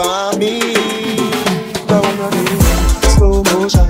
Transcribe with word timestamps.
come 0.00 0.38
wind 0.38 0.38
me. 0.38 0.60
Down 1.86 2.20
on 2.20 2.30
me, 2.32 2.56
slow 3.16 3.42
motion. 3.52 3.86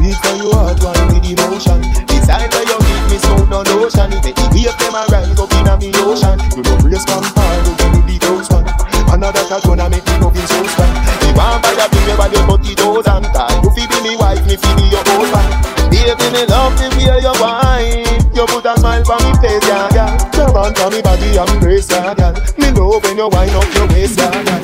Beat 0.00 0.16
for 0.20 0.34
your 0.36 0.52
heart, 0.52 0.82
one 0.84 1.00
with 1.08 1.24
emotion. 1.24 1.80
Decide 2.06 2.52
where 2.52 2.66
you 2.68 2.78
meet 2.84 3.04
me, 3.10 3.16
so 3.18 3.32
no 3.48 3.62
notion. 3.64 4.10
Make 4.10 4.34
the 4.36 4.44
wave 4.52 4.76
them 4.76 4.94
a 4.94 5.02
rise 5.08 5.38
up 5.38 5.52
in 5.56 5.68
a 5.68 5.74
me 5.80 5.90
ocean. 6.04 6.36
You 6.56 6.62
know 6.62 6.76
brace 6.82 7.04
come 7.04 7.24
hard, 7.24 7.64
you 7.66 7.74
give 7.80 7.92
me 7.92 8.00
the 8.04 8.16
ghost 8.20 8.52
one. 8.52 8.66
Another 9.12 9.44
shot 9.46 9.62
gonna 9.64 9.88
make 9.88 10.04
me 10.04 10.14
love 10.20 10.36
so 10.36 10.58
strong. 10.68 10.92
Me 11.22 11.28
want 11.32 11.62
buy 11.62 11.72
a 11.72 11.86
me 11.88 12.12
by 12.16 12.28
your 12.28 12.44
thirty 12.44 12.74
thousand. 12.74 13.24
Cause 13.32 13.56
you 13.62 13.70
fi 13.72 13.82
be 13.88 13.98
me 14.04 14.12
wife, 14.16 14.44
me 14.46 14.56
fi 14.56 14.70
be 14.76 14.84
your 14.92 15.04
husband. 15.06 15.48
Baby, 15.88 16.26
me 16.34 16.42
love 16.50 16.74
the 16.76 16.88
way 16.98 17.22
you 17.22 17.34
wine. 17.40 18.04
You 18.34 18.44
put 18.50 18.66
a 18.66 18.74
smile 18.76 19.06
on 19.06 19.20
me 19.22 19.32
face, 19.40 19.64
yeah, 19.64 19.88
yeah. 19.94 20.12
Grab 20.34 20.56
on 20.58 20.92
me 20.92 21.00
body 21.00 21.38
and 21.38 21.60
brace 21.60 21.88
ya, 21.88 22.12
girl. 22.14 22.34
Me 22.58 22.68
love 22.74 23.00
when 23.04 23.16
you 23.16 23.28
wind 23.30 23.54
up 23.54 23.74
your 23.74 23.86
waist, 23.94 24.18
ya, 24.18 24.28
girl. 24.42 24.63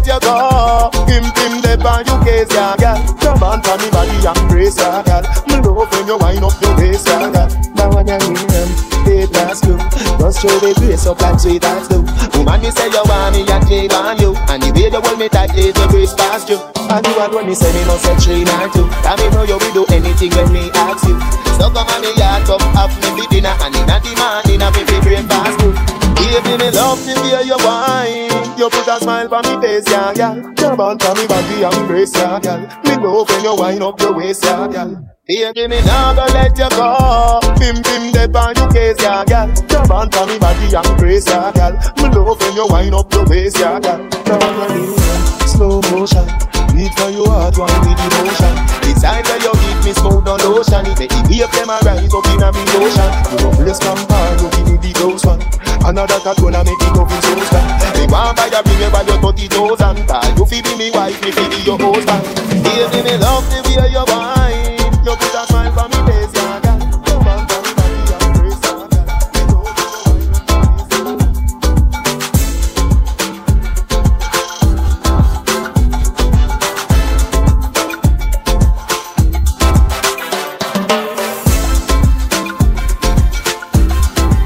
Let 0.00 0.06
you 0.06 0.20
go. 0.20 0.90
Him, 1.06 1.24
him, 1.24 1.60
the 1.60 1.76
on 1.84 2.04
you 2.06 2.16
case, 2.24 2.52
yeah, 2.52 2.74
yeah. 2.80 2.96
Grab 3.20 3.42
on 3.42 3.62
to 3.62 3.72
me 3.78 3.90
body 3.90 4.16
and 4.24 4.48
brace 4.48 4.76
ya, 4.76 5.02
girl. 5.02 5.24
Me 5.48 5.56
love 5.60 5.90
when 5.92 6.06
you 6.06 6.16
wind 6.16 6.44
up 6.44 6.56
your 6.60 6.76
waist, 6.76 7.06
ya, 7.08 7.28
girl. 7.30 7.48
Now 7.76 7.92
when 7.92 8.08
you 8.08 8.16
hear 8.16 8.48
him, 8.48 8.70
it 9.08 9.30
that's 9.32 9.60
true. 9.60 9.76
Just 10.20 10.40
show 10.40 10.52
the 10.60 10.72
grace 10.78 11.06
up 11.06 11.20
like 11.20 11.40
sweet 11.40 11.64
as 11.64 11.88
do. 11.88 12.00
Woman, 12.36 12.60
me 12.62 12.70
say 12.70 12.88
you 12.88 13.04
want 13.04 13.36
me, 13.36 13.44
I 13.44 13.60
take 13.64 13.92
on 13.92 14.16
you. 14.20 14.32
And 14.48 14.62
the 14.62 14.70
way 14.72 14.88
you 14.88 15.00
hold 15.00 15.18
me 15.18 15.28
tight, 15.28 15.52
is 15.56 15.74
the 15.74 15.84
grace 15.88 16.14
past 16.14 16.48
you. 16.48 16.58
And 16.88 17.04
you 17.04 17.14
want 17.16 17.34
when 17.34 17.46
me 17.46 17.54
say 17.54 17.70
me 17.72 17.84
no 17.84 17.96
say 18.00 18.16
three 18.16 18.44
nor 18.44 18.68
two. 18.72 18.88
Tell 19.04 19.16
me 19.20 19.26
know 19.34 19.44
you 19.44 19.58
will 19.60 19.74
do 19.74 19.84
anything 19.92 20.32
when 20.32 20.48
me 20.52 20.70
ask 20.74 21.04
you. 21.04 21.16
So 21.60 21.68
come 21.68 21.88
on 21.88 22.00
me 22.00 22.12
yard, 22.16 22.46
come 22.48 22.62
have 22.72 22.92
me 23.04 23.20
for 23.20 23.28
dinner. 23.28 23.52
And 23.60 23.76
in 23.76 23.84
the 23.84 24.12
morning, 24.16 24.60
I 24.64 24.68
me 24.72 24.82
fi 24.88 24.96
breakfast 25.04 25.56
too. 25.60 25.72
Baby, 26.16 26.56
me 26.56 26.68
love 26.72 27.00
the 27.04 27.14
way 27.20 27.44
you 27.44 27.58
wine. 27.64 28.29
Put 28.70 28.88
a 28.88 29.00
smile 29.00 29.34
on 29.34 29.42
me 29.44 29.60
face, 29.66 29.90
ya, 29.90 30.12
girl. 30.12 30.40
Grab 30.54 30.80
on 30.80 30.96
me 31.16 31.26
body 31.26 31.62
and 31.62 31.86
brace 31.88 32.14
ya, 32.16 32.38
girl. 32.38 32.60
Me 32.84 32.96
love 32.96 33.28
when 33.28 33.44
you 33.44 33.54
wind 33.56 33.82
up 33.82 34.00
your 34.00 34.16
waist, 34.16 34.44
ya, 34.44 34.66
girl. 34.66 35.06
Baby, 35.26 35.68
me 35.68 35.80
nah 35.84 36.14
go 36.14 36.24
let 36.34 36.56
you 36.58 36.68
go. 36.70 37.40
Bim 37.58 37.76
bim 37.82 38.12
dead 38.12 38.34
on 38.34 38.54
your 38.56 38.70
case, 38.72 39.00
ya, 39.02 39.24
girl. 39.24 39.48
Grab 39.68 40.14
on 40.14 40.28
me 40.28 40.38
body 40.38 40.74
and 40.74 40.98
brace 40.98 41.26
ya, 41.28 41.50
girl. 41.52 41.72
Me 41.98 42.08
love 42.14 42.40
when 42.40 42.54
you 42.56 42.66
wind 42.68 42.94
up 42.94 43.12
your 43.12 43.26
waist, 43.26 43.58
ya, 43.58 43.78
girl. 43.80 43.98
Now 44.26 44.38
I'm 44.40 45.46
slow 45.46 45.80
motion. 45.92 46.26
Beat 46.74 46.94
for 46.94 47.10
your 47.10 47.28
heart, 47.28 47.58
one 47.58 47.70
with 47.82 47.98
emotion. 47.98 48.54
Decide 48.86 49.26
where 49.26 49.42
you 49.42 49.52
give 49.52 49.84
me 49.84 49.92
smooth 49.92 50.26
on 50.28 50.40
ocean. 50.42 50.86
It 50.86 50.98
make 50.98 51.10
the 51.10 51.22
wave 51.28 51.52
them 51.52 51.70
a 51.70 51.78
rise 51.84 52.14
up 52.14 52.26
in 52.30 52.42
a 52.42 52.48
me 52.54 52.62
ocean. 52.78 53.10
You 53.30 53.36
know 53.44 53.50
brace 53.58 53.78
come 53.78 53.98
hard, 54.08 54.40
you 54.40 54.48
give 54.50 54.66
me 54.66 54.76
the 54.78 54.90
ghost 54.98 55.26
one. 55.26 55.40
Another 55.84 56.20
gonna 56.36 56.64
make 56.64 56.78
me 56.78 56.86
love 56.94 57.10
you 57.10 57.20
so 57.22 57.40
strong. 57.44 57.66
Me 57.96 58.06
want 58.06 58.36
buy 58.36 58.46
a 58.46 58.60
me 58.68 58.90
by 58.92 59.02
your 59.02 59.18
thirty 59.20 59.48
thousand. 59.48 60.06
Cause 60.06 60.38
you 60.38 60.46
fi 60.46 60.62
be 60.62 60.76
me 60.76 60.90
wife, 60.90 61.20
me 61.24 61.30
fi 61.32 61.48
be 61.48 61.56
your 61.64 61.78
husband. 61.78 62.22
Baby, 62.62 63.02
me 63.02 63.16
love 63.18 63.48
the 63.50 63.60
way 63.66 63.90
you 63.90 64.04
want. 64.06 64.39